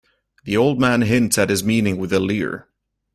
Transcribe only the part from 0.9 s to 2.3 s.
hints at his meaning with a